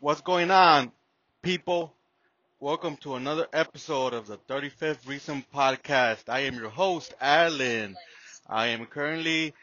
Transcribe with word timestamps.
What's 0.00 0.20
going 0.20 0.52
on, 0.52 0.92
people? 1.42 1.92
Welcome 2.60 2.98
to 2.98 3.16
another 3.16 3.48
episode 3.52 4.14
of 4.14 4.28
the 4.28 4.38
35th 4.48 5.08
Reason 5.08 5.44
Podcast. 5.52 6.28
I 6.28 6.40
am 6.40 6.54
your 6.54 6.68
host, 6.68 7.14
Alan. 7.20 7.96
I 8.46 8.68
am 8.68 8.86
currently 8.86 9.54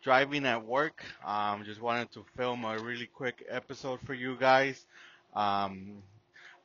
driving 0.00 0.46
at 0.46 0.64
work. 0.64 1.02
Um, 1.26 1.64
just 1.64 1.80
wanted 1.80 2.12
to 2.12 2.24
film 2.36 2.64
a 2.64 2.78
really 2.78 3.06
quick 3.06 3.44
episode 3.48 3.98
for 4.02 4.14
you 4.14 4.36
guys. 4.38 4.86
Um, 5.34 6.04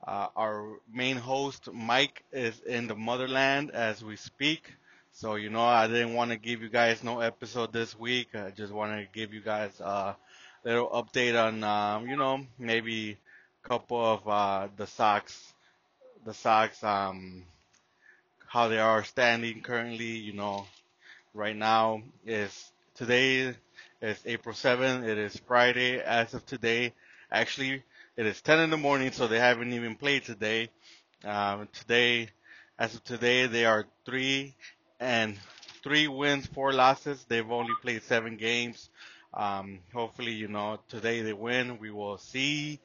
uh, 0.05 0.27
our 0.35 0.77
main 0.93 1.17
host, 1.17 1.67
Mike, 1.73 2.23
is 2.31 2.59
in 2.59 2.85
the 2.85 2.95
motherland 2.95 3.71
as 3.71 4.03
we 4.03 4.17
speak. 4.17 4.71
So, 5.13 5.33
you 5.33 5.49
know, 5.49 5.65
I 5.65 5.87
didn't 5.87 6.13
want 6.13 6.29
to 6.29 6.37
give 6.37 6.61
you 6.61 6.69
guys 6.69 7.03
no 7.03 7.21
episode 7.21 7.73
this 7.73 7.97
week. 7.97 8.35
I 8.35 8.51
just 8.51 8.71
wanted 8.71 8.97
to 9.01 9.07
give 9.19 9.33
you 9.33 9.41
guys 9.41 9.79
a 9.79 10.15
little 10.65 10.89
update 10.89 11.39
on, 11.41 11.63
um, 11.63 12.07
you 12.09 12.17
know, 12.17 12.45
maybe 12.57 13.17
a 13.63 13.67
couple 13.69 14.03
of 14.03 14.27
uh, 14.27 14.67
the 14.77 14.87
Sox, 14.87 15.53
the 16.25 16.33
Sox, 16.33 16.83
um, 16.83 17.43
how 18.47 18.67
they 18.67 18.79
are 18.79 19.03
standing 19.03 19.61
currently. 19.61 20.17
You 20.17 20.33
know, 20.33 20.65
right 21.33 21.55
now 21.55 22.01
is 22.25 22.71
today 22.95 23.53
is 24.01 24.19
April 24.25 24.55
7th. 24.55 25.07
It 25.07 25.17
is 25.17 25.39
Friday 25.47 26.01
as 26.01 26.33
of 26.33 26.45
today. 26.45 26.93
Actually, 27.31 27.83
it 28.17 28.25
is 28.25 28.41
10 28.41 28.59
in 28.59 28.69
the 28.71 28.77
morning, 28.77 29.11
so 29.11 29.27
they 29.27 29.39
haven't 29.39 29.71
even 29.73 29.95
played 29.95 30.23
today. 30.23 30.69
Um, 31.23 31.67
today, 31.73 32.29
as 32.79 32.95
of 32.95 33.03
today, 33.03 33.45
they 33.47 33.65
are 33.65 33.85
three 34.05 34.55
and 34.99 35.37
three 35.83 36.07
wins, 36.07 36.47
four 36.47 36.73
losses. 36.73 37.23
They've 37.27 37.49
only 37.51 37.73
played 37.81 38.03
seven 38.03 38.37
games. 38.37 38.89
Um, 39.35 39.79
hopefully, 39.93 40.33
you 40.33 40.47
know, 40.47 40.79
today 40.89 41.21
they 41.21 41.33
win. 41.33 41.79
We 41.79 41.91
will 41.91 42.17
see. 42.17 42.79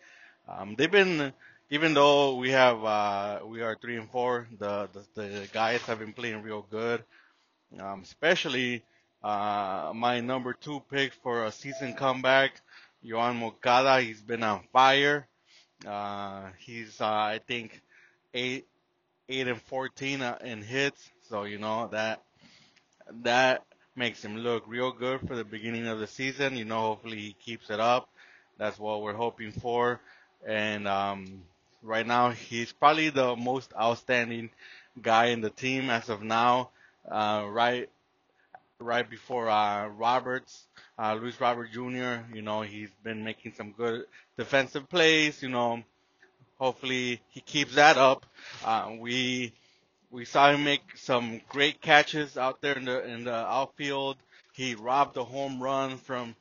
Um, 0.48 0.74
they've 0.76 0.90
been, 0.90 1.32
even 1.70 1.94
though 1.94 2.36
we 2.36 2.50
have, 2.50 2.84
uh, 2.84 3.40
we 3.46 3.62
are 3.62 3.76
three 3.80 3.96
and 3.96 4.10
four, 4.10 4.48
the, 4.58 4.88
the, 5.14 5.22
the 5.22 5.48
guys 5.52 5.82
have 5.82 6.00
been 6.00 6.12
playing 6.12 6.42
real 6.42 6.66
good. 6.70 7.04
Um, 7.78 8.02
especially, 8.02 8.82
uh, 9.22 9.92
my 9.94 10.20
number 10.20 10.54
two 10.54 10.82
pick 10.90 11.12
for 11.22 11.44
a 11.46 11.52
season 11.52 11.94
comeback, 11.94 12.60
Yoan 13.04 13.36
Moncada. 13.36 14.00
He's 14.00 14.22
been 14.22 14.42
on 14.42 14.62
fire. 14.72 15.26
Uh, 15.86 16.48
he's, 16.58 17.00
uh, 17.00 17.06
I 17.06 17.40
think, 17.46 17.80
eight, 18.34 18.66
eight 19.28 19.48
and 19.48 19.60
14 19.62 20.22
uh, 20.22 20.38
in 20.44 20.62
hits. 20.62 21.10
So, 21.28 21.44
you 21.44 21.58
know, 21.58 21.88
that, 21.92 22.22
that 23.22 23.64
makes 23.96 24.24
him 24.24 24.36
look 24.38 24.64
real 24.66 24.92
good 24.92 25.20
for 25.26 25.36
the 25.36 25.44
beginning 25.44 25.86
of 25.86 25.98
the 25.98 26.06
season. 26.06 26.56
You 26.56 26.64
know, 26.64 26.80
hopefully 26.80 27.18
he 27.18 27.32
keeps 27.32 27.70
it 27.70 27.80
up. 27.80 28.08
That's 28.58 28.78
what 28.78 29.02
we're 29.02 29.14
hoping 29.14 29.52
for. 29.52 30.00
And, 30.46 30.86
um, 30.88 31.42
right 31.82 32.06
now 32.06 32.30
he's 32.30 32.72
probably 32.72 33.10
the 33.10 33.36
most 33.36 33.72
outstanding 33.78 34.50
guy 35.00 35.26
in 35.26 35.40
the 35.40 35.50
team 35.50 35.90
as 35.90 36.08
of 36.08 36.22
now. 36.22 36.70
Uh, 37.10 37.46
right, 37.48 37.88
right 38.78 39.08
before, 39.08 39.48
uh, 39.48 39.88
Roberts, 39.88 40.66
uh, 40.98 41.14
Luis 41.14 41.40
Robert 41.40 41.70
Jr., 41.72 42.34
you 42.34 42.42
know, 42.42 42.62
he's 42.62 42.90
been 43.02 43.24
making 43.24 43.54
some 43.54 43.72
good 43.72 44.04
defensive 44.36 44.88
plays, 44.88 45.42
you 45.42 45.48
know, 45.48 45.82
hopefully 46.58 47.20
he 47.30 47.40
keeps 47.40 47.74
that 47.74 47.96
up. 47.96 48.26
Uh, 48.64 48.92
we, 48.98 49.52
we 50.10 50.24
saw 50.24 50.50
him 50.52 50.64
make 50.64 50.82
some 50.96 51.40
great 51.48 51.80
catches 51.80 52.36
out 52.36 52.60
there 52.60 52.76
in 52.76 52.84
the 52.84 53.04
in 53.06 53.24
the 53.24 53.34
outfield. 53.34 54.16
He 54.52 54.74
robbed 54.74 55.16
a 55.16 55.24
home 55.24 55.62
run 55.62 55.98
from 55.98 56.34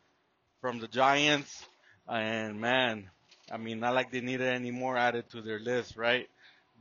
from 0.61 0.79
the 0.79 0.87
Giants, 0.87 1.67
and 2.07 2.59
man, 2.59 3.09
I 3.51 3.57
mean, 3.57 3.79
not 3.79 3.95
like 3.95 4.11
they 4.11 4.21
needed 4.21 4.47
any 4.47 4.71
more 4.71 4.97
added 4.97 5.29
to 5.31 5.41
their 5.41 5.59
list, 5.59 5.95
right? 5.97 6.27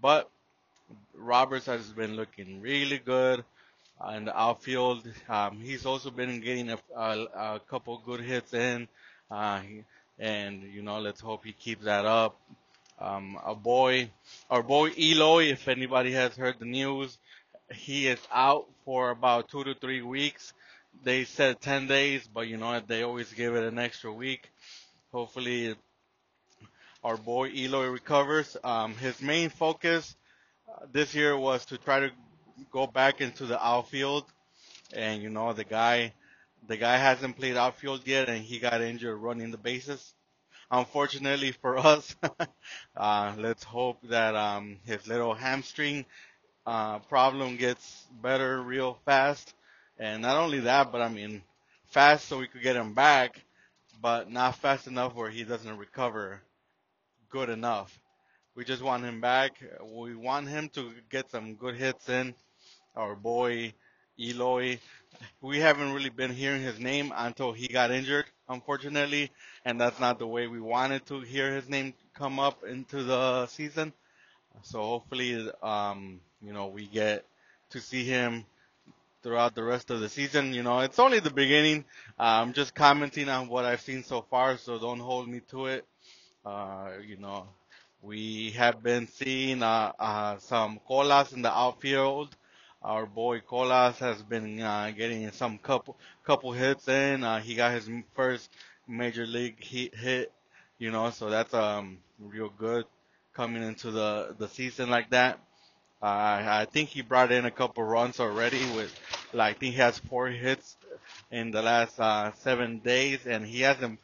But 0.01 0.31
Roberts 1.15 1.67
has 1.67 1.87
been 1.93 2.17
looking 2.17 2.61
really 2.61 2.99
good 2.99 3.45
in 4.15 4.25
the 4.25 4.39
outfield. 4.39 5.07
Um, 5.29 5.61
he's 5.61 5.87
also 5.87 6.11
been 6.11 6.41
getting 6.41 6.71
a, 6.71 6.79
a, 6.97 7.25
a 7.57 7.61
couple 7.69 8.01
good 8.05 8.21
hits 8.21 8.55
in, 8.55 8.89
uh, 9.31 9.61
and 10.19 10.63
you 10.63 10.83
know, 10.83 10.99
let's 11.01 11.21
hope 11.21 11.45
he 11.45 11.53
keeps 11.53 11.85
that 11.85 12.07
up. 12.07 12.37
Um, 13.01 13.39
a 13.45 13.55
boy, 13.55 14.11
our 14.51 14.63
boy 14.63 14.91
Eloy, 14.99 15.53
if 15.53 15.69
anybody 15.69 16.13
has 16.13 16.35
heard 16.35 16.59
the 16.59 16.65
news, 16.65 17.17
he 17.73 18.09
is 18.09 18.19
out 18.33 18.67
for 18.85 19.11
about 19.11 19.49
two 19.49 19.63
to 19.63 19.75
three 19.75 20.03
weeks. 20.03 20.53
They 21.05 21.25
said 21.25 21.61
10 21.61 21.87
days, 21.87 22.29
but 22.33 22.49
you 22.49 22.57
know, 22.57 22.81
they 22.81 23.03
always 23.03 23.33
give 23.33 23.55
it 23.55 23.63
an 23.63 23.79
extra 23.79 24.13
week. 24.13 24.51
Hopefully 25.13 25.77
our 27.05 27.17
boy 27.17 27.51
Eloy 27.51 27.87
recovers. 27.87 28.57
Um, 28.65 28.95
his 28.97 29.23
main 29.23 29.51
focus 29.51 30.17
uh, 30.69 30.87
this 30.93 31.15
year 31.15 31.37
was 31.37 31.65
to 31.67 31.79
try 31.79 32.01
to 32.01 32.11
go 32.73 32.89
back 32.89 33.21
into 33.21 33.47
the 33.47 33.65
outfield. 33.65 34.25
And 34.93 35.23
you 35.23 35.31
know, 35.31 35.53
the 35.53 35.65
guy, 35.65 36.15
the 36.67 36.77
guy 36.77 36.97
hasn't 36.97 37.37
played 37.37 37.57
outfield 37.57 38.07
yet 38.07 38.29
and 38.29 38.43
he 38.43 38.59
got 38.59 38.81
injured 38.81 39.19
running 39.21 39.53
the 39.53 39.59
bases 39.59 40.15
unfortunately 40.71 41.53
for 41.53 41.79
us. 41.79 42.15
uh, 42.97 43.35
let's 43.39 43.65
hope 43.65 43.99
that 44.09 44.35
um, 44.35 44.79
his 44.85 45.07
little 45.07 45.35
hamstring 45.35 46.05
uh, 46.67 46.99
problem 47.01 47.57
gets 47.57 48.07
better 48.23 48.61
real 48.63 48.99
fast. 49.05 49.55
And 49.99 50.23
not 50.23 50.37
only 50.37 50.61
that, 50.61 50.93
but 50.93 51.01
I 51.01 51.09
mean, 51.09 51.43
fast 51.87 52.29
so 52.29 52.39
we 52.39 52.47
could 52.47 52.63
get 52.63 52.77
him 52.77 52.95
back, 52.95 53.41
but 54.01 54.31
not 54.31 54.57
fast 54.57 54.87
enough 54.87 55.15
where 55.15 55.31
he 55.31 55.45
doesn't 55.45 55.79
recover 55.79 56.41
good 57.31 57.49
enough. 57.49 57.99
We 58.55 58.65
just 58.65 58.83
want 58.83 59.05
him 59.05 59.21
back. 59.21 59.53
We 59.85 60.15
want 60.15 60.49
him 60.49 60.69
to 60.71 60.93
get 61.11 61.31
some 61.31 61.55
good 61.55 61.77
hits 61.77 62.09
in. 62.09 62.35
Our 62.97 63.15
boy 63.15 63.75
Eloy, 64.21 64.79
we 65.41 65.59
haven't 65.61 65.93
really 65.93 66.11
been 66.11 66.33
hearing 66.33 66.63
his 66.63 66.79
name 66.79 67.13
until 67.17 67.53
he 67.53 67.69
got 67.69 67.91
injured, 67.91 68.27
unfortunately, 68.49 69.31
and 69.65 69.81
that's 69.81 70.01
not 70.01 70.19
the 70.19 70.27
way 70.27 70.47
we 70.49 70.61
wanted 70.61 71.07
to 71.07 71.21
hear 71.21 71.55
his 71.55 71.69
name 71.69 71.95
come 72.15 72.41
up 72.41 72.65
into 72.65 73.03
the 73.05 73.47
season. 73.47 73.93
So 74.63 74.81
hopefully, 74.81 75.51
um, 75.63 76.21
you 76.43 76.53
know, 76.53 76.69
we 76.69 76.87
get 76.87 77.25
to 77.71 77.81
see 77.81 78.05
him 78.05 78.45
throughout 79.23 79.55
the 79.55 79.63
rest 79.63 79.91
of 79.91 80.01
the 80.01 80.09
season. 80.09 80.55
You 80.55 80.63
know, 80.63 80.81
it's 80.81 80.99
only 80.99 81.21
the 81.21 81.31
beginning. 81.31 81.85
Uh, 82.19 82.43
I'm 82.43 82.53
just 82.53 82.75
commenting 82.75 83.29
on 83.29 83.49
what 83.49 83.65
I've 83.65 83.81
seen 83.81 84.03
so 84.05 84.23
far, 84.23 84.57
so 84.59 84.79
don't 84.79 85.01
hold 85.01 85.29
me 85.29 85.41
to 85.51 85.67
it. 85.67 85.87
Uh, 86.45 86.91
you 87.07 87.17
know, 87.17 87.47
we 88.03 88.51
have 88.53 88.83
been 88.83 89.07
seeing 89.09 89.63
uh, 89.63 89.93
uh, 89.99 90.39
some 90.39 90.81
Colas 90.87 91.33
in 91.33 91.43
the 91.43 91.53
outfield. 91.53 92.37
Our 92.83 93.07
boy 93.07 93.41
Colas 93.41 93.99
has 93.99 94.23
been 94.23 94.61
uh, 94.61 94.93
getting 94.97 95.31
some 95.33 95.59
couple 95.59 95.97
couple 96.25 96.53
hits 96.53 96.89
in. 96.89 97.25
Uh, 97.25 97.41
he 97.41 97.55
got 97.55 97.73
his 97.73 97.89
first 98.15 98.51
major 98.87 99.27
league 99.27 99.63
hit, 99.63 99.95
hit, 99.95 100.33
you 100.79 100.91
know, 100.91 101.11
so 101.11 101.29
that's 101.31 101.55
um 101.55 101.99
real 102.19 102.51
good 102.59 102.85
coming 103.35 103.63
into 103.63 103.91
the 103.91 104.35
the 104.39 104.49
season 104.49 104.91
like 104.91 105.11
that. 105.11 105.39
Uh, 106.03 106.07
I 106.63 106.67
think 106.71 106.91
he 106.91 107.03
brought 107.03 107.33
in 107.33 107.45
a 107.45 107.51
couple 107.51 107.83
runs 107.85 108.21
already 108.21 108.61
with, 108.77 108.95
like, 109.33 109.57
I 109.57 109.59
think 109.59 109.75
he 109.75 109.81
has 109.81 109.99
four 109.99 110.29
hits 110.29 110.77
in 111.31 111.51
the 111.51 111.63
last 111.63 111.99
uh, 111.99 112.33
seven 112.35 112.79
days, 112.79 113.27
and 113.27 113.45
he 113.45 113.63
hasn't 113.63 113.99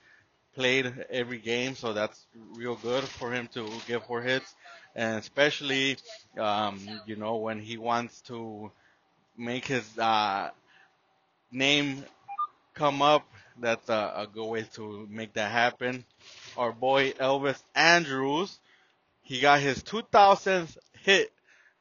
played 0.55 0.93
every 1.11 1.39
game, 1.39 1.75
so 1.75 1.93
that's 1.93 2.27
real 2.57 2.77
good 2.77 3.05
for 3.05 3.33
him 3.33 3.49
to 3.55 3.69
get 3.87 4.07
four 4.07 4.23
hits 4.23 4.55
and 4.95 5.19
especially 5.19 5.97
um, 6.39 6.79
you 7.07 7.17
know 7.17 7.37
when 7.37 7.61
he 7.61 7.77
wants 7.77 8.21
to 8.23 8.71
make 9.37 9.67
his 9.67 9.99
uh, 9.99 10.51
name 11.51 12.05
come 12.75 13.03
up. 13.03 13.27
That's 13.61 13.89
a, 13.89 14.13
a 14.17 14.27
good 14.33 14.47
way 14.47 14.67
to 14.75 15.07
make 15.09 15.35
that 15.35 15.51
happen. 15.51 16.05
Our 16.57 16.73
boy 16.73 17.13
Elvis 17.13 17.63
Andrus, 17.75 18.59
he 19.23 19.41
got 19.41 19.61
his 19.61 19.83
2000th 19.85 20.77
hit 21.03 21.33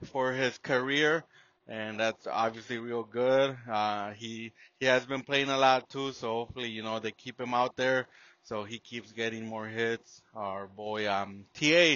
for 0.05 0.31
his 0.33 0.55
career, 0.59 1.23
and 1.67 1.99
that's 1.99 2.27
obviously 2.27 2.77
real 2.77 3.03
good. 3.03 3.57
Uh, 3.69 4.11
he 4.11 4.51
he 4.79 4.85
has 4.85 5.05
been 5.05 5.21
playing 5.21 5.49
a 5.49 5.57
lot 5.57 5.89
too, 5.89 6.11
so 6.11 6.27
hopefully 6.33 6.69
you 6.69 6.83
know 6.83 6.99
they 6.99 7.11
keep 7.11 7.39
him 7.39 7.53
out 7.53 7.75
there 7.75 8.07
so 8.43 8.63
he 8.63 8.77
keeps 8.79 9.11
getting 9.11 9.45
more 9.47 9.67
hits. 9.67 10.21
Our 10.35 10.67
boy 10.67 11.09
um 11.09 11.45
TA 11.53 11.95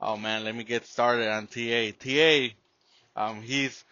Oh 0.00 0.16
man, 0.16 0.44
let 0.44 0.54
me 0.54 0.62
get 0.62 0.86
started 0.86 1.28
on 1.28 1.48
TA. 1.48 1.90
TA, 1.98 2.54
um, 3.16 3.42
he's 3.42 3.84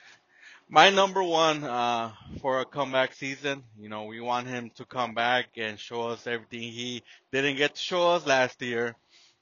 my 0.68 0.90
number 0.90 1.20
one 1.20 1.64
uh, 1.64 2.12
for 2.40 2.60
a 2.60 2.64
comeback 2.64 3.12
season. 3.14 3.64
You 3.76 3.88
know, 3.88 4.04
we 4.04 4.20
want 4.20 4.46
him 4.46 4.70
to 4.76 4.84
come 4.84 5.14
back 5.14 5.46
and 5.56 5.76
show 5.80 6.08
us 6.10 6.28
everything 6.28 6.60
he 6.60 7.02
didn't 7.32 7.56
get 7.56 7.74
to 7.74 7.80
show 7.80 8.12
us 8.12 8.24
last 8.24 8.62
year. 8.62 8.94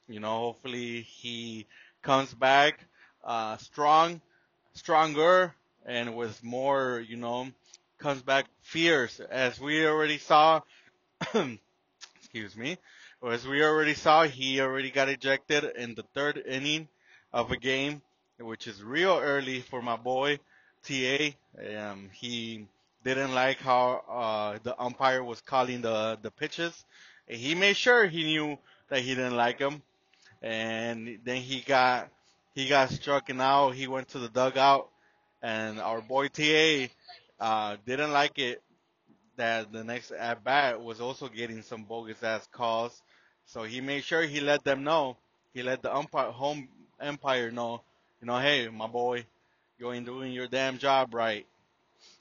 You 0.07 0.19
know, 0.19 0.39
hopefully 0.39 1.01
he 1.01 1.67
comes 2.01 2.33
back 2.33 2.79
uh, 3.23 3.57
strong, 3.57 4.19
stronger, 4.73 5.53
and 5.85 6.15
with 6.15 6.43
more. 6.43 6.99
You 7.07 7.17
know, 7.17 7.47
comes 7.99 8.23
back 8.23 8.47
fierce, 8.61 9.19
as 9.19 9.59
we 9.59 9.85
already 9.85 10.17
saw. 10.17 10.61
excuse 12.17 12.57
me 12.57 12.77
as 13.31 13.47
we 13.47 13.63
already 13.63 13.93
saw, 13.93 14.23
he 14.23 14.61
already 14.61 14.91
got 14.91 15.09
ejected 15.09 15.63
in 15.75 15.95
the 15.95 16.03
third 16.13 16.37
inning 16.37 16.87
of 17.33 17.51
a 17.51 17.57
game, 17.57 18.01
which 18.39 18.67
is 18.67 18.83
real 18.83 19.17
early 19.21 19.61
for 19.61 19.81
my 19.81 19.95
boy 19.95 20.39
TA. 20.83 21.29
Um, 21.77 22.09
he 22.13 22.67
didn't 23.03 23.33
like 23.33 23.57
how 23.59 24.03
uh, 24.07 24.59
the 24.63 24.79
umpire 24.81 25.23
was 25.23 25.41
calling 25.41 25.81
the 25.81 26.19
the 26.21 26.31
pitches. 26.31 26.85
He 27.27 27.55
made 27.55 27.77
sure 27.77 28.05
he 28.05 28.23
knew 28.23 28.57
that 28.89 28.99
he 28.99 29.15
didn't 29.15 29.35
like 29.35 29.59
him, 29.59 29.81
and 30.41 31.19
then 31.23 31.37
he 31.37 31.61
got 31.61 32.09
he 32.53 32.67
got 32.67 32.89
struck 32.89 33.29
out. 33.29 33.71
He 33.71 33.87
went 33.87 34.09
to 34.09 34.19
the 34.19 34.29
dugout, 34.29 34.89
and 35.41 35.79
our 35.79 36.01
boy 36.01 36.27
TA 36.27 36.87
uh, 37.39 37.77
didn't 37.85 38.11
like 38.11 38.39
it 38.39 38.61
that 39.37 39.71
the 39.71 39.83
next 39.83 40.11
at 40.11 40.43
bat 40.43 40.81
was 40.81 41.01
also 41.01 41.27
getting 41.27 41.61
some 41.61 41.83
bogus 41.83 42.21
ass 42.23 42.47
calls. 42.51 43.01
So 43.45 43.63
he 43.63 43.81
made 43.81 44.03
sure 44.03 44.23
he 44.23 44.39
let 44.41 44.63
them 44.63 44.83
know. 44.83 45.17
He 45.53 45.63
let 45.63 45.81
the 45.81 45.95
umpire 45.95 46.31
home 46.31 46.67
umpire 47.01 47.51
know, 47.51 47.81
you 48.21 48.27
know, 48.27 48.39
hey, 48.39 48.67
my 48.69 48.87
boy, 48.87 49.25
you 49.79 49.91
ain't 49.91 50.05
doing 50.05 50.31
your 50.31 50.47
damn 50.47 50.77
job 50.77 51.13
right. 51.13 51.45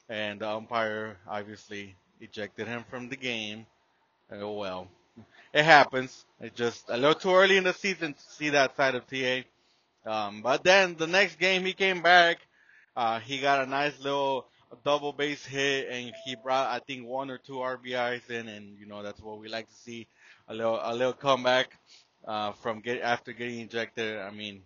And 0.08 0.40
the 0.40 0.48
umpire 0.48 1.16
obviously 1.28 1.96
ejected 2.20 2.68
him 2.68 2.84
from 2.90 3.08
the 3.08 3.16
game. 3.16 3.66
Oh 4.32 4.52
well, 4.52 4.88
it 5.54 5.64
happens. 5.64 6.24
It's 6.40 6.56
just 6.56 6.90
a 6.90 6.96
little 6.96 7.14
too 7.14 7.34
early 7.34 7.56
in 7.56 7.64
the 7.64 7.74
season 7.74 8.14
to 8.14 8.20
see 8.20 8.50
that 8.50 8.76
side 8.76 8.94
of 8.94 9.06
TA. 9.06 9.42
Um, 10.06 10.42
but 10.42 10.64
then 10.64 10.96
the 10.96 11.06
next 11.06 11.38
game 11.38 11.64
he 11.64 11.72
came 11.74 12.02
back. 12.02 12.38
Uh, 12.96 13.20
he 13.20 13.38
got 13.40 13.62
a 13.62 13.66
nice 13.70 13.98
little 14.00 14.46
double 14.84 15.12
base 15.12 15.44
hit 15.46 15.88
and 15.90 16.12
he 16.24 16.36
brought 16.36 16.68
I 16.70 16.80
think 16.80 17.06
one 17.06 17.30
or 17.30 17.38
two 17.38 17.54
RBIs 17.54 18.30
in, 18.30 18.48
and 18.48 18.78
you 18.78 18.86
know 18.86 19.02
that's 19.02 19.20
what 19.20 19.38
we 19.40 19.48
like 19.48 19.68
to 19.68 19.74
see 19.74 20.06
a 20.48 20.54
little 20.54 20.80
a 20.82 20.94
little 20.94 21.12
comeback 21.12 21.78
uh, 22.26 22.52
from 22.52 22.80
get 22.80 23.00
after 23.02 23.32
getting 23.32 23.60
ejected. 23.60 24.18
I 24.18 24.30
mean, 24.30 24.62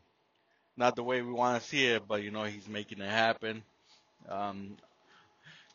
not 0.77 0.97
the 0.97 1.03
way 1.03 1.23
we 1.23 1.33
want 1.33 1.61
to 1.63 1.69
see 1.69 1.87
it, 1.87 2.03
but 2.09 2.23
you 2.23 2.31
know 2.31 2.45
he's 2.45 2.69
making 2.69 3.01
it 3.01 3.11
happen. 3.11 3.63
Um, 4.29 4.77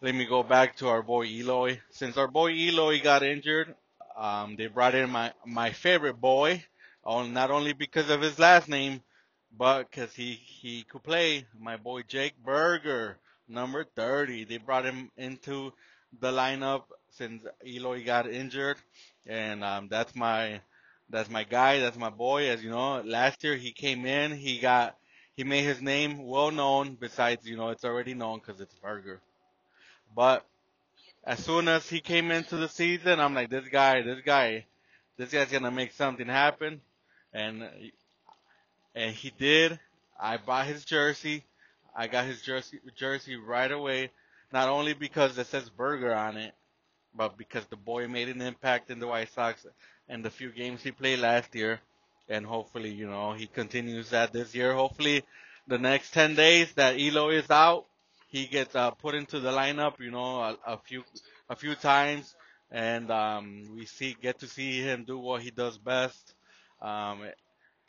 let 0.02 0.16
me 0.16 0.26
go 0.26 0.44
back 0.44 0.76
to 0.78 0.90
our 0.90 1.02
boy 1.02 1.26
Eloy. 1.26 1.80
Since 1.92 2.18
our 2.18 2.28
boy 2.28 2.52
Eloy 2.52 3.02
got 3.02 3.24
injured, 3.24 3.74
um, 4.18 4.56
they 4.58 4.68
brought 4.68 4.96
in 4.96 5.10
my 5.10 5.32
my 5.46 5.72
favorite 5.72 6.20
boy, 6.20 6.64
not 7.06 7.52
only 7.52 7.74
because 7.74 8.10
of 8.10 8.22
his 8.22 8.40
last 8.40 8.70
name, 8.70 9.02
but 9.58 9.90
because 9.90 10.14
he 10.14 10.34
he 10.34 10.84
could 10.84 11.04
play. 11.04 11.46
My 11.60 11.78
boy 11.78 12.04
Jake 12.04 12.36
Burger, 12.44 13.18
number 13.48 13.84
30. 13.84 14.46
They 14.46 14.58
brought 14.58 14.86
him 14.86 15.12
into 15.18 15.74
the 16.20 16.32
lineup 16.32 16.84
since 17.12 17.44
Eloy 17.66 18.04
got 18.04 18.28
injured, 18.30 18.78
and 19.28 19.64
um, 19.64 19.88
that's 19.90 20.16
my 20.16 20.62
that's 21.10 21.30
my 21.30 21.44
guy. 21.44 21.80
That's 21.80 21.98
my 21.98 22.10
boy. 22.10 22.50
As 22.50 22.64
you 22.64 22.70
know, 22.70 23.02
last 23.02 23.44
year 23.44 23.56
he 23.56 23.72
came 23.72 24.06
in, 24.06 24.32
he 24.32 24.60
got 24.60 24.96
he 25.36 25.44
made 25.44 25.64
his 25.64 25.82
name 25.82 26.26
well 26.26 26.52
known. 26.52 26.96
Besides, 27.00 27.46
you 27.48 27.58
know, 27.58 27.70
it's 27.70 27.86
already 27.86 28.14
known 28.14 28.40
because 28.40 28.62
it's 28.62 28.76
Burger. 28.76 29.22
But 30.16 30.46
as 31.24 31.44
soon 31.44 31.68
as 31.68 31.90
he 31.90 32.02
came 32.02 32.32
into 32.32 32.58
the 32.58 32.68
season, 32.70 33.20
I'm 33.20 33.34
like, 33.34 33.50
this 33.50 33.68
guy, 33.70 34.02
this 34.02 34.22
guy, 34.26 34.66
this 35.18 35.32
guy's 35.32 35.52
gonna 35.52 35.72
make 35.72 35.94
something 35.94 36.28
happen, 36.28 36.82
and 37.34 37.64
and 38.96 39.16
he 39.16 39.32
did. 39.38 39.80
I 40.20 40.38
bought 40.38 40.68
his 40.68 40.86
jersey. 40.86 41.44
I 41.96 42.08
got 42.08 42.26
his 42.26 42.42
jersey 42.42 42.80
jersey 42.96 43.36
right 43.36 43.72
away. 43.72 44.12
Not 44.52 44.70
only 44.70 44.94
because 44.94 45.38
it 45.38 45.48
says 45.48 45.70
Burger 45.70 46.14
on 46.14 46.38
it, 46.38 46.54
but 47.16 47.38
because 47.38 47.66
the 47.66 47.76
boy 47.76 48.08
made 48.08 48.30
an 48.30 48.42
impact 48.42 48.90
in 48.90 49.00
the 49.00 49.08
White 49.08 49.32
Sox 49.34 49.66
and 50.10 50.24
the 50.24 50.30
few 50.30 50.50
games 50.50 50.82
he 50.84 50.92
played 50.92 51.20
last 51.20 51.54
year, 51.56 51.80
and 52.30 52.46
hopefully, 52.46 52.90
you 52.92 53.08
know, 53.08 53.34
he 53.34 53.48
continues 53.48 54.10
that 54.10 54.34
this 54.34 54.56
year. 54.56 54.74
Hopefully, 54.74 55.24
the 55.68 55.78
next 55.78 56.14
10 56.14 56.36
days 56.36 56.72
that 56.74 56.98
Eloy 56.98 57.36
is 57.36 57.50
out, 57.50 57.86
he 58.28 58.46
gets 58.48 58.76
uh, 58.76 58.92
put 58.92 59.16
into 59.16 59.40
the 59.40 59.52
lineup, 59.52 60.00
you 60.00 60.12
know, 60.12 60.40
a, 60.42 60.58
a 60.66 60.78
few 60.78 61.04
a 61.50 61.56
few 61.56 61.76
times, 61.76 62.36
and 62.72 63.12
um, 63.12 63.64
we 63.76 63.86
see 63.86 64.16
get 64.20 64.40
to 64.40 64.48
see 64.48 64.82
him 64.82 65.04
do 65.04 65.20
what 65.20 65.42
he 65.42 65.52
does 65.52 65.78
best. 65.78 66.34
Um, 66.82 67.22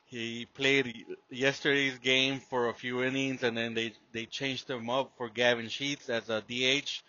he 0.04 0.46
played 0.54 0.94
yesterday's 1.30 1.98
game 1.98 2.40
for 2.40 2.68
a 2.68 2.74
few 2.74 3.02
innings, 3.02 3.42
and 3.42 3.56
then 3.56 3.72
they 3.72 3.94
they 4.12 4.26
changed 4.26 4.68
him 4.68 4.90
up 4.90 5.12
for 5.16 5.30
Gavin 5.30 5.68
Sheets 5.68 6.10
as 6.10 6.28
a 6.28 6.42
DH 6.42 7.02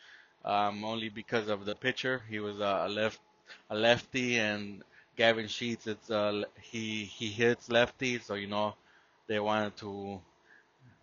um, 0.45 0.85
only 0.85 1.09
because 1.09 1.49
of 1.49 1.65
the 1.65 1.75
pitcher. 1.75 2.23
He 2.29 2.39
was 2.39 2.59
a 2.59 2.87
left 2.89 3.19
a 3.69 3.75
lefty, 3.75 4.37
and 4.37 4.83
Gavin 5.17 5.47
Sheets, 5.47 5.87
it's 5.87 6.11
uh, 6.11 6.43
he 6.61 7.05
he 7.05 7.27
hits 7.29 7.69
lefty, 7.69 8.19
so 8.19 8.35
you 8.35 8.47
know 8.47 8.75
they 9.27 9.39
wanted 9.39 9.75
to 9.77 10.21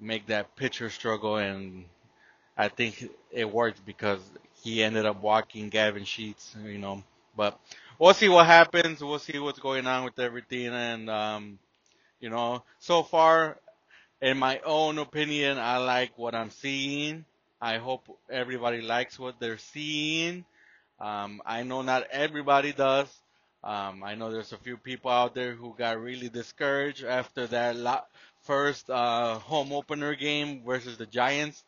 make 0.01 0.27
that 0.27 0.57
pitcher 0.57 0.91
struggle, 0.91 1.37
and 1.37 1.85
I 2.57 2.69
think 2.69 3.09
it 3.33 3.51
worked 3.53 3.85
because 3.87 4.21
he 4.63 4.83
ended 4.83 5.07
up 5.07 5.23
walking 5.23 5.69
Gavin 5.71 6.05
Sheets, 6.05 6.55
you 6.65 6.79
know. 6.79 7.03
But 7.37 7.59
we'll 7.99 8.15
see 8.15 8.29
what 8.29 8.47
happens. 8.47 9.03
We'll 9.03 9.19
see 9.19 9.39
what's 9.39 9.59
going 9.61 9.87
on 9.87 10.05
with 10.05 10.19
everything, 10.19 10.69
and 10.69 11.11
um, 11.11 11.59
you 12.21 12.31
know, 12.31 12.63
so 12.79 13.03
far, 13.03 13.59
in 14.21 14.39
my 14.39 14.61
own 14.65 14.99
opinion, 14.99 15.59
I 15.59 15.79
like 15.79 16.17
what 16.19 16.35
I'm 16.35 16.51
seeing. 16.51 17.25
I 17.63 17.79
hope 17.79 18.19
everybody 18.29 18.81
likes 18.83 19.21
what 19.21 19.39
they're 19.39 19.57
seeing. 19.57 20.45
Um, 21.01 21.41
I 21.47 21.63
know 21.63 21.83
not 21.83 22.09
everybody 22.11 22.73
does. 22.73 23.07
Um, 23.63 24.03
I 24.03 24.17
know 24.17 24.33
there's 24.33 24.53
a 24.53 24.59
few 24.59 24.77
people 24.77 25.13
out 25.13 25.37
there 25.37 25.55
who 25.55 25.73
got 25.79 26.01
really 26.01 26.29
discouraged 26.29 27.05
after 27.05 27.47
that 27.47 28.07
first 28.43 28.91
uh, 28.91 29.39
home 29.39 29.73
opener 29.73 30.17
game 30.17 30.65
versus 30.67 30.99
the 30.99 31.07
Giants. 31.07 31.63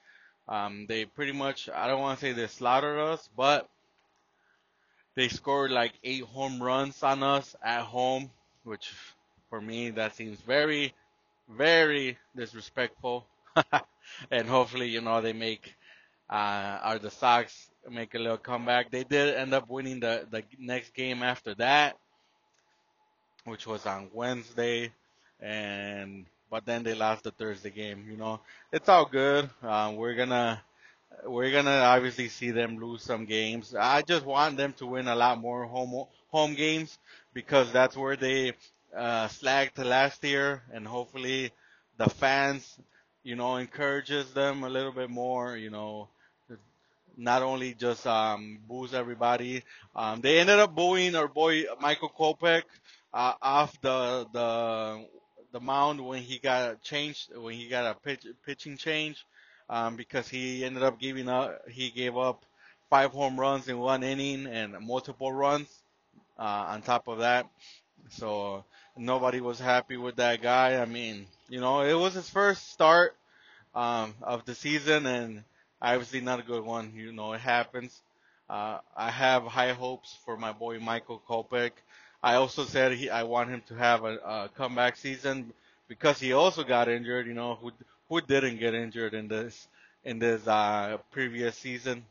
Um, 0.49 0.87
they 0.88 1.05
pretty 1.05 1.31
much, 1.31 1.69
I 1.73 1.87
don't 1.87 2.00
want 2.00 2.19
to 2.19 2.26
say 2.26 2.32
they 2.32 2.49
slaughtered 2.49 2.99
us, 2.99 3.29
but 3.37 3.69
they 5.14 5.29
scored 5.29 5.70
like 5.70 5.93
eight 6.02 6.25
home 6.25 6.61
runs 6.61 7.00
on 7.05 7.23
us 7.23 7.55
at 7.62 7.82
home, 7.82 8.32
which 8.64 8.93
for 9.49 9.61
me 9.61 9.90
that 9.90 10.17
seems 10.17 10.40
very, 10.40 10.93
very 11.49 12.19
disrespectful. 12.35 13.25
and 14.32 14.49
hopefully, 14.49 14.88
you 14.88 15.00
know, 15.00 15.20
they 15.20 15.32
make 15.32 15.76
uh, 16.31 16.79
are 16.82 16.99
the 16.99 17.11
Sox 17.11 17.71
make 17.91 18.15
a 18.15 18.19
little 18.19 18.38
comeback. 18.38 18.91
They 18.91 19.05
did 19.05 19.35
end 19.35 19.55
up 19.55 19.69
winning 19.69 20.00
the 20.00 20.26
the 20.31 20.43
next 20.59 20.94
game 20.94 21.23
after 21.23 21.55
that, 21.56 21.97
which 23.44 23.67
was 23.67 23.87
on 23.87 24.11
Wednesday, 24.12 24.93
and 25.41 26.26
but 26.50 26.64
then 26.66 26.83
they 26.83 26.95
lost 26.95 27.25
the 27.25 27.31
Thursday 27.31 27.71
game. 27.71 28.07
You 28.11 28.16
know, 28.16 28.40
it's 28.73 28.88
all 28.88 29.04
good. 29.04 29.50
Uh, 29.62 29.93
we're 29.95 30.14
gonna 30.14 30.62
we're 31.25 31.52
gonna 31.52 31.71
obviously 31.71 32.28
see 32.28 32.50
them 32.50 32.78
lose 32.78 33.02
some 33.02 33.26
games. 33.26 33.75
I 33.75 34.02
just 34.02 34.25
want 34.25 34.57
them 34.57 34.73
to 34.75 34.87
win 34.87 35.09
a 35.09 35.14
lot 35.14 35.40
more 35.40 35.66
home 35.66 36.07
home 36.28 36.54
games 36.54 36.99
because 37.33 37.71
that's 37.73 37.97
where 37.97 38.16
they 38.16 38.52
uh, 38.97 39.28
slacked 39.28 39.78
last 39.78 40.23
year, 40.25 40.62
and 40.73 40.87
hopefully 40.87 41.52
the 41.97 42.09
fans, 42.09 42.78
you 43.23 43.37
know, 43.37 43.57
encourages 43.57 44.33
them 44.33 44.64
a 44.64 44.69
little 44.69 44.93
bit 44.93 45.11
more. 45.11 45.57
You 45.57 45.71
know, 45.71 46.09
not 47.16 47.42
only 47.42 47.75
just 47.75 48.06
um, 48.06 48.59
boos 48.68 48.94
everybody. 48.94 49.62
Um, 49.94 50.21
they 50.21 50.38
ended 50.38 50.59
up 50.59 50.75
booing 50.75 51.14
our 51.14 51.28
boy 51.28 51.64
Michael 51.80 52.11
Kopech 52.11 52.62
uh, 53.12 53.35
off 53.40 53.80
the 53.80 54.26
the 54.33 55.06
the 55.52 55.61
mound 55.61 56.04
when 56.04 56.23
he 56.23 56.38
got 56.38 56.83
changed 56.83 57.30
when 57.37 57.54
he 57.54 57.68
got 57.68 57.87
a 57.87 57.99
pitch, 58.00 58.26
pitching 58.44 58.76
change 58.76 59.25
um, 59.68 59.97
because 59.97 60.28
he 60.28 60.64
ended 60.64 60.83
up 60.83 60.99
giving 60.99 61.28
up 61.28 61.68
he 61.68 61.90
gave 61.90 62.16
up 62.16 62.44
five 62.90 63.12
home 63.12 63.38
runs 63.38 63.68
in 63.68 63.78
one 63.78 64.02
inning 64.02 64.47
and 64.47 64.75
multiple 64.80 65.33
runs 65.33 65.68
uh, 66.38 66.66
on 66.68 66.83
top 66.83 67.09
of 67.09 67.18
that. 67.18 67.47
So 68.11 68.64
nobody 68.97 69.40
was 69.40 69.59
happy 69.59 69.97
with 69.97 70.16
that 70.16 70.42
guy. 70.42 70.80
I 70.80 70.85
mean, 70.85 71.26
you 71.49 71.61
know, 71.61 71.80
it 71.83 71.94
was 71.94 72.14
his 72.14 72.28
first 72.28 72.71
start 72.71 73.16
um, 73.75 74.14
of 74.23 74.44
the 74.44 74.54
season 74.54 75.06
and 75.06 75.44
obviously 75.81 76.21
not 76.21 76.40
a 76.40 76.43
good 76.43 76.64
one. 76.64 76.93
You 76.95 77.12
know, 77.12 77.33
it 77.33 77.40
happens. 77.40 78.02
Uh, 78.49 78.78
I 78.97 79.11
have 79.11 79.45
high 79.45 79.73
hopes 79.73 80.16
for 80.25 80.37
my 80.37 80.52
boy 80.52 80.78
Michael 80.78 81.23
Kopech. 81.28 81.73
I 82.23 82.35
also 82.37 82.64
said 82.64 82.93
he, 82.93 83.11
I 83.11 83.23
want 83.25 83.50
him 83.50 83.62
to 83.69 83.75
have 83.75 84.04
a, 84.04 84.16
a 84.16 84.50
comeback 84.57 84.97
season 84.97 85.52
because 85.88 86.19
he 86.19 86.33
also 86.33 86.64
got 86.64 86.88
injured. 86.88 87.26
You 87.26 87.35
know, 87.35 87.54
who 87.57 87.73
who 88.09 88.21
didn't 88.21 88.59
get 88.59 88.75
injured 88.75 89.14
in 89.14 89.28
this 89.28 89.69
in 90.04 90.19
this 90.19 90.47
uh, 90.47 90.99
previous 91.11 91.57
season? 91.57 92.04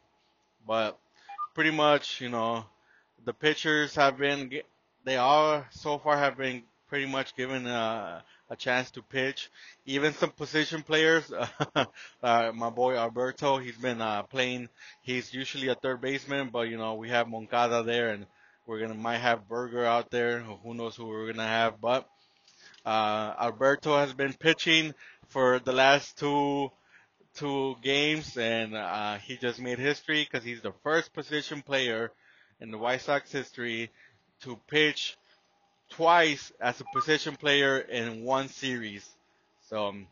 But 0.67 0.97
pretty 1.53 1.71
much, 1.71 2.21
you 2.21 2.29
know, 2.29 2.65
the 3.25 3.33
pitchers 3.33 3.95
have 3.95 4.17
been 4.17 4.51
they 5.03 5.17
all 5.17 5.65
so 5.71 5.97
far 5.97 6.17
have 6.17 6.37
been 6.37 6.63
pretty 6.89 7.05
much 7.05 7.35
given 7.35 7.65
a, 7.67 8.23
a 8.53 8.55
chance 8.55 8.91
to 8.91 9.01
pitch. 9.01 9.49
Even 9.85 10.13
some 10.13 10.31
position 10.31 10.83
players, 10.83 11.31
uh, 12.23 12.51
my 12.53 12.69
boy 12.69 12.95
Alberto, 12.95 13.57
he's 13.57 13.77
been 13.77 14.01
uh, 14.01 14.23
playing. 14.23 14.69
He's 15.01 15.33
usually 15.33 15.67
a 15.69 15.75
third 15.75 16.01
baseman, 16.01 16.49
but 16.51 16.69
you 16.69 16.77
know 16.77 16.95
we 16.95 17.09
have 17.09 17.27
Moncada 17.27 17.83
there, 17.83 18.09
and 18.11 18.25
We're 18.65 18.79
gonna 18.79 18.95
might 18.95 19.17
have 19.17 19.49
Burger 19.49 19.85
out 19.85 20.09
there. 20.11 20.39
Who 20.41 20.73
knows 20.73 20.95
who 20.95 21.07
we're 21.07 21.31
gonna 21.33 21.47
have? 21.47 21.81
But 21.81 22.07
uh, 22.85 23.33
Alberto 23.39 23.97
has 23.97 24.13
been 24.13 24.33
pitching 24.33 24.93
for 25.27 25.59
the 25.59 25.73
last 25.73 26.17
two 26.17 26.71
two 27.35 27.75
games, 27.81 28.37
and 28.37 28.75
uh, 28.75 29.15
he 29.17 29.37
just 29.37 29.59
made 29.59 29.79
history 29.79 30.23
because 30.23 30.45
he's 30.45 30.61
the 30.61 30.73
first 30.83 31.13
position 31.13 31.61
player 31.61 32.11
in 32.61 32.71
the 32.71 32.77
White 32.77 33.01
Sox 33.01 33.31
history 33.31 33.91
to 34.41 34.57
pitch 34.67 35.17
twice 35.95 36.51
as 36.59 36.79
a 36.81 36.85
position 36.93 37.35
player 37.35 37.79
in 37.79 38.23
one 38.23 38.47
series. 38.49 39.07
So 39.69 39.87
um, 39.87 40.07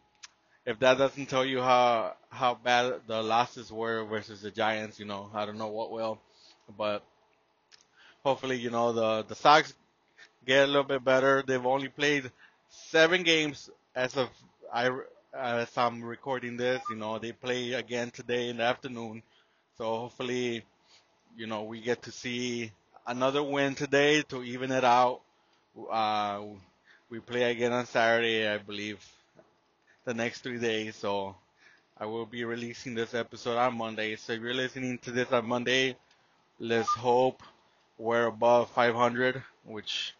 if 0.65 0.79
that 0.79 0.97
doesn't 0.97 1.27
tell 1.27 1.45
you 1.45 1.61
how 1.61 2.13
how 2.29 2.55
bad 2.55 3.01
the 3.07 3.21
losses 3.21 3.71
were 3.71 4.03
versus 4.05 4.41
the 4.41 4.51
Giants, 4.51 5.00
you 5.00 5.05
know, 5.05 5.29
I 5.33 5.45
don't 5.45 5.57
know 5.57 5.67
what 5.67 5.91
will. 5.91 6.19
But 6.77 7.03
hopefully, 8.23 8.57
you 8.57 8.69
know, 8.69 8.93
the 8.93 9.23
the 9.23 9.35
Sox 9.35 9.73
get 10.45 10.63
a 10.63 10.67
little 10.67 10.83
bit 10.83 11.03
better. 11.03 11.43
They've 11.45 11.65
only 11.65 11.89
played 11.89 12.31
seven 12.69 13.23
games 13.23 13.69
as 13.95 14.15
of 14.17 14.29
I 14.73 14.89
as 15.33 15.69
I'm 15.77 16.03
recording 16.03 16.57
this. 16.57 16.81
You 16.89 16.95
know, 16.95 17.19
they 17.19 17.31
play 17.31 17.73
again 17.73 18.11
today 18.11 18.50
in 18.50 18.57
the 18.57 18.63
afternoon. 18.63 19.23
So 19.77 19.85
hopefully, 19.85 20.63
you 21.35 21.47
know, 21.47 21.63
we 21.63 21.81
get 21.81 22.03
to 22.03 22.11
see 22.11 22.71
another 23.07 23.43
win 23.43 23.75
today 23.75 24.21
to 24.29 24.43
even 24.43 24.71
it 24.71 24.83
out. 24.83 25.21
Uh, 25.90 26.42
we 27.10 27.20
play 27.20 27.44
again 27.51 27.74
on 27.74 27.86
Saturday, 27.86 28.48
I 28.48 28.58
believe, 28.58 29.06
the 30.06 30.13
next 30.13 30.42
three 30.42 30.60
days. 30.60 30.96
So 30.96 31.36
I 31.98 32.06
will 32.06 32.25
be 32.25 32.44
releasing 32.46 32.96
this 32.96 33.13
episode 33.13 33.58
on 33.58 33.78
Monday. 33.78 34.16
So 34.16 34.34
if 34.34 34.42
you're 34.42 34.54
listening 34.54 34.98
to 35.00 35.12
this 35.12 35.32
on 35.32 35.46
Monday, 35.48 35.96
let's 36.60 36.90
hope 36.90 37.44
we're 37.98 38.28
above 38.28 38.70
500, 38.72 39.44
which 39.66 40.16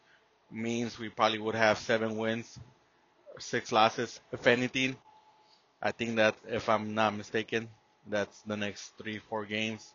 means 0.52 1.00
we 1.00 1.10
probably 1.10 1.40
would 1.40 1.56
have 1.56 1.78
seven 1.80 2.18
wins, 2.18 2.60
six 3.40 3.72
losses, 3.72 4.20
if 4.32 4.46
anything. 4.48 4.96
I 5.82 5.92
think 5.92 6.18
that 6.18 6.36
if 6.48 6.70
I'm 6.70 6.94
not 6.94 7.16
mistaken, 7.16 7.68
that's 8.08 8.42
the 8.42 8.58
next 8.58 8.94
three, 8.98 9.20
four 9.20 9.46
games. 9.46 9.94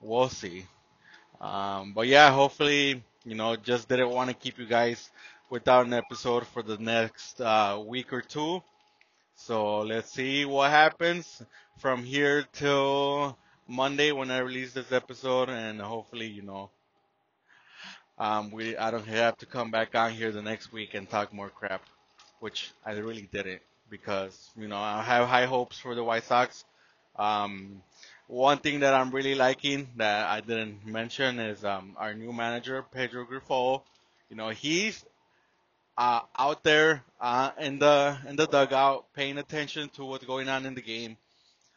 We'll 0.00 0.28
see. 0.28 0.66
Um, 1.40 1.92
but 1.92 2.08
yeah, 2.08 2.30
hopefully, 2.32 3.02
you 3.24 3.34
know, 3.34 3.56
just 3.56 3.88
didn't 3.88 4.10
want 4.10 4.30
to 4.30 4.34
keep 4.34 4.58
you 4.58 4.66
guys 4.66 5.10
without 5.50 5.86
an 5.86 5.92
episode 5.94 6.46
for 6.46 6.62
the 6.62 6.78
next 6.78 7.40
uh, 7.40 7.80
week 7.84 8.12
or 8.12 8.22
two. 8.22 8.62
So 9.36 9.80
let's 9.80 10.10
see 10.12 10.44
what 10.44 10.70
happens 10.70 11.42
from 11.78 12.04
here 12.04 12.44
till 12.52 13.36
Monday 13.68 14.12
when 14.12 14.30
I 14.30 14.38
release 14.38 14.72
this 14.72 14.92
episode, 14.92 15.48
and 15.48 15.80
hopefully, 15.80 16.26
you 16.26 16.42
know, 16.42 16.70
um, 18.18 18.50
we 18.50 18.76
I 18.76 18.90
don't 18.90 19.06
have 19.06 19.38
to 19.38 19.46
come 19.46 19.70
back 19.70 19.94
on 19.94 20.12
here 20.12 20.32
the 20.32 20.42
next 20.42 20.72
week 20.72 20.94
and 20.94 21.08
talk 21.08 21.32
more 21.32 21.48
crap, 21.50 21.82
which 22.40 22.72
I 22.84 22.92
really 22.92 23.28
didn't 23.32 23.62
because 23.90 24.50
you 24.56 24.68
know 24.68 24.76
I 24.78 25.02
have 25.02 25.28
high 25.28 25.46
hopes 25.46 25.78
for 25.78 25.94
the 25.94 26.04
White 26.04 26.24
Sox. 26.24 26.64
Um, 27.16 27.82
one 28.32 28.56
thing 28.56 28.80
that 28.80 28.94
I'm 28.94 29.10
really 29.10 29.34
liking 29.34 29.88
that 29.96 30.26
I 30.26 30.40
didn't 30.40 30.86
mention 30.86 31.38
is 31.38 31.66
um, 31.66 31.94
our 31.98 32.14
new 32.14 32.32
manager 32.32 32.82
Pedro 32.82 33.26
Grifol. 33.26 33.82
You 34.30 34.36
know 34.36 34.48
he's 34.48 35.04
uh, 35.98 36.20
out 36.38 36.64
there 36.64 37.04
uh, 37.20 37.50
in 37.60 37.78
the 37.78 38.16
in 38.26 38.36
the 38.36 38.46
dugout, 38.46 39.12
paying 39.12 39.36
attention 39.36 39.90
to 39.96 40.06
what's 40.06 40.24
going 40.24 40.48
on 40.48 40.64
in 40.64 40.74
the 40.74 40.80
game. 40.80 41.18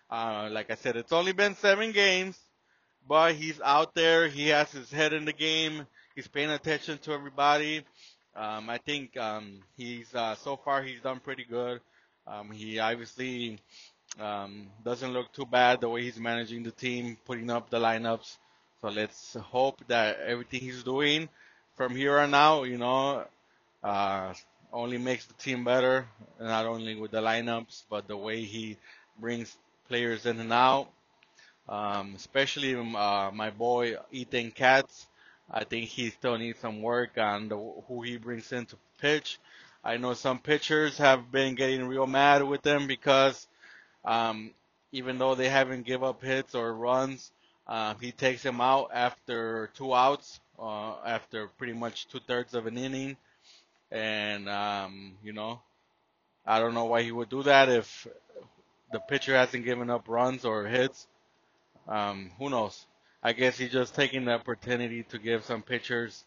Uh, 0.09 0.47
like 0.49 0.71
I 0.71 0.75
said, 0.75 0.95
it's 0.95 1.11
only 1.11 1.33
been 1.33 1.55
seven 1.55 1.91
games, 1.91 2.39
but 3.05 3.35
he's 3.35 3.59
out 3.59 3.93
there. 3.93 4.29
He 4.29 4.47
has 4.47 4.71
his 4.71 4.89
head 4.89 5.11
in 5.11 5.25
the 5.25 5.33
game. 5.33 5.85
He's 6.15 6.29
paying 6.29 6.51
attention 6.51 6.99
to 6.99 7.11
everybody. 7.11 7.83
Um, 8.33 8.69
I 8.69 8.77
think 8.77 9.17
um, 9.17 9.59
he's 9.75 10.15
uh, 10.15 10.35
so 10.35 10.55
far 10.55 10.83
he's 10.83 11.01
done 11.01 11.19
pretty 11.19 11.43
good. 11.43 11.81
Um, 12.25 12.49
he 12.49 12.79
obviously 12.79 13.59
um, 14.19 14.67
doesn't 14.83 15.11
look 15.13 15.31
too 15.33 15.45
bad 15.45 15.81
the 15.81 15.89
way 15.89 16.03
he's 16.03 16.19
managing 16.19 16.63
the 16.63 16.71
team, 16.71 17.17
putting 17.25 17.49
up 17.49 17.69
the 17.69 17.79
lineups. 17.79 18.37
So 18.81 18.89
let's 18.89 19.35
hope 19.35 19.81
that 19.87 20.19
everything 20.19 20.61
he's 20.61 20.83
doing 20.83 21.29
from 21.75 21.95
here 21.95 22.19
on 22.19 22.33
out, 22.33 22.63
you 22.63 22.77
know, 22.77 23.25
uh, 23.83 24.33
only 24.71 24.97
makes 24.97 25.25
the 25.25 25.33
team 25.33 25.63
better, 25.63 26.07
not 26.39 26.65
only 26.65 26.95
with 26.95 27.11
the 27.11 27.21
lineups, 27.21 27.83
but 27.89 28.07
the 28.07 28.17
way 28.17 28.43
he 28.43 28.77
brings 29.19 29.57
players 29.87 30.25
in 30.25 30.39
and 30.39 30.53
out. 30.53 30.89
Um, 31.67 32.13
especially 32.15 32.75
uh, 32.75 33.31
my 33.33 33.49
boy 33.49 33.95
Ethan 34.11 34.51
Katz. 34.51 35.07
I 35.49 35.63
think 35.63 35.89
he 35.89 36.09
still 36.09 36.37
needs 36.37 36.59
some 36.59 36.81
work 36.81 37.17
on 37.17 37.49
the, 37.49 37.57
who 37.87 38.01
he 38.01 38.17
brings 38.17 38.51
in 38.51 38.65
to 38.67 38.77
pitch. 38.99 39.39
I 39.83 39.97
know 39.97 40.13
some 40.13 40.39
pitchers 40.39 40.97
have 40.97 41.31
been 41.31 41.53
getting 41.55 41.87
real 41.87 42.07
mad 42.07 42.43
with 42.43 42.65
him 42.65 42.87
because 42.87 43.47
um, 44.05 44.51
even 44.91 45.17
though 45.17 45.35
they 45.35 45.49
haven't 45.49 45.85
give 45.85 46.03
up 46.03 46.23
hits 46.23 46.55
or 46.55 46.73
runs, 46.73 47.31
uh, 47.67 47.95
he 47.99 48.11
takes 48.11 48.43
them 48.43 48.61
out 48.61 48.91
after 48.93 49.69
two 49.75 49.93
outs, 49.93 50.39
uh, 50.59 50.93
after 51.05 51.47
pretty 51.57 51.73
much 51.73 52.07
two 52.07 52.19
thirds 52.19 52.53
of 52.53 52.67
an 52.67 52.77
inning. 52.77 53.17
And, 53.91 54.47
um, 54.49 55.13
you 55.23 55.33
know, 55.33 55.59
I 56.45 56.59
don't 56.59 56.73
know 56.73 56.85
why 56.85 57.01
he 57.01 57.11
would 57.11 57.29
do 57.29 57.43
that 57.43 57.69
if 57.69 58.07
the 58.91 58.99
pitcher 58.99 59.35
hasn't 59.35 59.65
given 59.65 59.89
up 59.89 60.07
runs 60.07 60.45
or 60.45 60.65
hits. 60.65 61.07
Um, 61.87 62.31
who 62.37 62.49
knows? 62.49 62.85
I 63.23 63.33
guess 63.33 63.57
he's 63.57 63.71
just 63.71 63.95
taking 63.95 64.25
the 64.25 64.33
opportunity 64.33 65.03
to 65.03 65.17
give 65.17 65.45
some 65.45 65.63
pitchers 65.63 66.23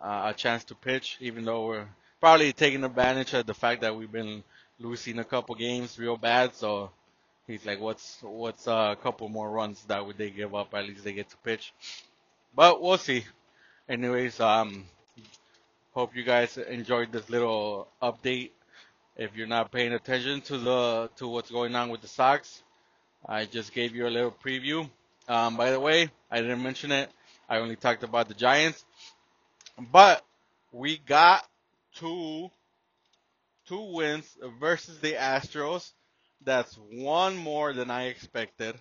uh, 0.00 0.32
a 0.32 0.34
chance 0.34 0.64
to 0.64 0.74
pitch, 0.74 1.18
even 1.20 1.44
though 1.44 1.66
we're 1.66 1.88
probably 2.20 2.52
taking 2.52 2.84
advantage 2.84 3.34
of 3.34 3.46
the 3.46 3.54
fact 3.54 3.82
that 3.82 3.94
we've 3.94 4.10
been 4.10 4.42
losing 4.78 5.18
a 5.18 5.24
couple 5.24 5.54
games 5.54 5.98
real 5.98 6.16
bad. 6.16 6.54
So 6.54 6.90
he's 7.48 7.66
like, 7.66 7.80
what's 7.80 8.18
what's 8.22 8.68
uh, 8.68 8.94
a 8.96 9.02
couple 9.02 9.28
more 9.28 9.50
runs 9.50 9.82
that 9.86 10.06
would 10.06 10.16
they 10.16 10.30
give 10.30 10.54
up? 10.54 10.72
At 10.74 10.86
least 10.86 11.02
they 11.02 11.12
get 11.12 11.28
to 11.30 11.36
pitch. 11.38 11.72
But 12.54 12.80
we'll 12.80 12.98
see. 12.98 13.24
Anyways, 13.88 14.38
um, 14.38 14.84
hope 15.92 16.14
you 16.14 16.22
guys 16.22 16.56
enjoyed 16.56 17.10
this 17.10 17.28
little 17.28 17.88
update. 18.00 18.50
If 19.16 19.34
you're 19.34 19.48
not 19.48 19.72
paying 19.72 19.92
attention 19.92 20.42
to 20.42 20.58
the 20.58 21.10
to 21.16 21.26
what's 21.26 21.50
going 21.50 21.74
on 21.74 21.88
with 21.88 22.02
the 22.02 22.08
Sox, 22.08 22.62
I 23.26 23.46
just 23.46 23.72
gave 23.74 23.96
you 23.96 24.06
a 24.06 24.10
little 24.10 24.30
preview. 24.44 24.88
Um, 25.26 25.56
by 25.56 25.72
the 25.72 25.80
way, 25.80 26.10
I 26.30 26.40
didn't 26.40 26.62
mention 26.62 26.92
it. 26.92 27.10
I 27.48 27.58
only 27.58 27.76
talked 27.76 28.02
about 28.04 28.28
the 28.28 28.34
Giants, 28.34 28.84
but 29.92 30.24
we 30.70 30.98
got 30.98 31.44
two 31.94 32.50
two 33.66 33.92
wins 33.94 34.36
versus 34.60 34.98
the 35.00 35.14
Astros. 35.14 35.92
That's 36.44 36.74
one 36.76 37.36
more 37.36 37.72
than 37.72 37.90
I 37.90 38.04
expected. 38.06 38.76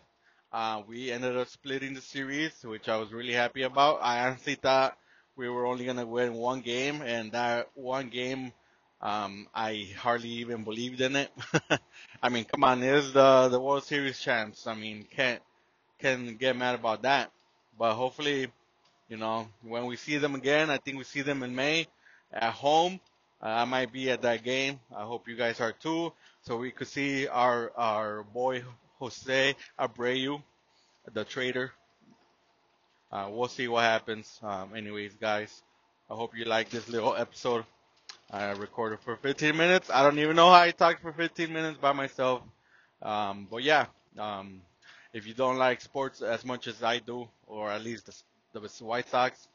Uh, 0.52 0.82
we 0.88 1.12
ended 1.12 1.38
up 1.38 1.48
splitting 1.48 1.94
the 1.94 2.02
series, 2.02 2.64
which 2.64 2.88
I 2.90 2.98
was 2.98 3.12
really 3.12 3.34
happy 3.34 3.64
about. 3.64 4.00
I 4.02 4.26
honestly 4.28 4.56
thought 4.56 4.98
we 5.36 5.50
were 5.50 5.66
only 5.68 5.86
gonna 5.86 6.06
win 6.06 6.34
one 6.34 6.62
game, 6.62 7.02
and 7.02 7.32
that 7.34 7.70
one 7.76 8.10
game, 8.10 8.54
um, 9.02 9.48
I 9.54 9.90
hardly 9.98 10.30
even 10.30 10.64
believed 10.64 11.02
in 11.02 11.16
it. 11.16 11.32
I 12.24 12.30
mean, 12.30 12.46
come 12.46 12.64
on, 12.64 12.82
is 12.84 13.14
the 13.14 13.50
the 13.50 13.60
World 13.60 13.84
Series 13.84 14.20
champs. 14.20 14.66
I 14.68 14.74
mean, 14.76 15.06
can't 15.16 15.42
can 16.00 16.38
get 16.38 16.56
mad 16.58 16.76
about 16.76 17.04
that. 17.04 17.32
But 17.78 17.96
hopefully, 17.96 18.48
you 19.10 19.18
know, 19.18 19.48
when 19.62 19.86
we 19.86 19.96
see 19.96 20.18
them 20.18 20.36
again, 20.36 20.70
I 20.70 20.78
think 20.78 20.98
we 20.98 21.04
see 21.04 21.22
them 21.22 21.44
in 21.44 21.56
May 21.56 21.88
at 22.32 22.54
home. 22.54 23.00
Uh, 23.42 23.48
I 23.48 23.66
might 23.66 23.92
be 23.92 24.10
at 24.10 24.22
that 24.24 24.44
game. 24.44 24.80
I 24.96 25.04
hope 25.04 25.28
you 25.28 25.36
guys 25.36 25.62
are 25.62 25.72
too, 25.74 26.12
so 26.48 26.56
we 26.56 26.72
could 26.72 26.88
see 26.88 27.27
our 27.27 27.74
our 27.75 28.24
boy 28.24 28.63
Jose 29.00 29.54
Abreu, 29.77 30.42
the 31.13 31.25
trader. 31.25 31.74
Uh, 33.12 33.27
we'll 33.30 33.50
see 33.50 33.68
what 33.68 33.84
happens. 33.84 34.39
Um, 34.42 34.74
anyways, 34.74 35.13
guys, 35.20 35.62
I 36.10 36.13
hope 36.13 36.38
you 36.38 36.46
like 36.46 36.70
this 36.70 36.88
little 36.88 37.13
episode. 37.18 37.66
I 38.32 38.51
recorded 38.51 39.00
for 39.01 39.18
15 39.18 39.58
minutes. 39.58 39.89
I 39.94 40.04
don't 40.04 40.20
even 40.20 40.38
know 40.38 40.50
how 40.50 40.62
I 40.62 40.72
talked 40.72 41.01
for 41.01 41.12
15 41.12 41.51
minutes 41.51 41.80
by 41.80 41.92
myself. 41.92 42.42
Um, 43.01 43.48
but 43.51 43.63
yeah, 43.63 43.88
um, 44.18 44.62
if 45.13 45.27
you 45.27 45.34
don't 45.34 45.58
like 45.58 45.82
sports 45.82 46.22
as 46.22 46.46
much 46.46 46.68
as 46.68 46.82
I 46.82 47.00
do, 47.00 47.27
or 47.48 47.70
at 47.70 47.84
least 47.84 48.06
the, 48.54 48.62
the 48.62 48.86
White 48.86 49.10
Sox, 49.10 49.50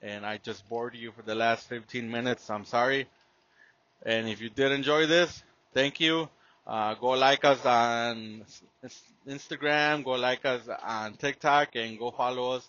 and 0.00 0.24
I 0.24 0.38
just 0.38 0.66
bored 0.70 0.94
you 0.94 1.12
for 1.12 1.22
the 1.22 1.34
last 1.34 1.68
15 1.68 2.10
minutes, 2.10 2.48
I'm 2.48 2.64
sorry. 2.64 3.06
And 4.04 4.28
if 4.28 4.40
you 4.40 4.48
did 4.48 4.72
enjoy 4.72 5.06
this, 5.06 5.42
thank 5.74 6.00
you. 6.00 6.28
Uh, 6.68 6.92
go 6.94 7.10
like 7.10 7.46
us 7.46 7.64
on 7.64 8.44
Instagram, 9.26 10.04
go 10.04 10.12
like 10.12 10.44
us 10.44 10.68
on 10.82 11.14
TikTok, 11.14 11.74
and 11.76 11.98
go 11.98 12.10
follow 12.10 12.56
us 12.56 12.68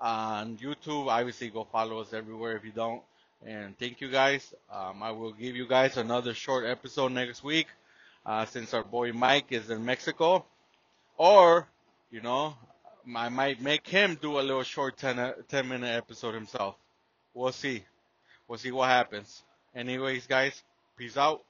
on 0.00 0.56
YouTube. 0.56 1.06
Obviously, 1.06 1.48
go 1.48 1.62
follow 1.70 2.00
us 2.00 2.12
everywhere 2.12 2.56
if 2.56 2.64
you 2.64 2.72
don't. 2.72 3.00
And 3.46 3.78
thank 3.78 4.00
you 4.00 4.10
guys. 4.10 4.52
Um, 4.72 5.04
I 5.04 5.12
will 5.12 5.32
give 5.32 5.54
you 5.54 5.68
guys 5.68 5.96
another 5.96 6.34
short 6.34 6.66
episode 6.66 7.12
next 7.12 7.44
week 7.44 7.68
uh, 8.26 8.44
since 8.46 8.74
our 8.74 8.82
boy 8.82 9.12
Mike 9.12 9.46
is 9.50 9.70
in 9.70 9.84
Mexico. 9.84 10.44
Or, 11.16 11.68
you 12.10 12.22
know, 12.22 12.56
I 13.14 13.28
might 13.28 13.60
make 13.60 13.86
him 13.86 14.18
do 14.20 14.40
a 14.40 14.42
little 14.42 14.64
short 14.64 14.96
10, 14.96 15.34
10 15.48 15.68
minute 15.68 15.96
episode 15.96 16.34
himself. 16.34 16.74
we'll 17.34 17.52
see. 17.52 17.84
We'll 18.48 18.58
see 18.58 18.72
what 18.72 18.88
happens. 18.88 19.44
Anyways, 19.76 20.26
guys, 20.26 20.60
peace 20.96 21.16
out. 21.16 21.42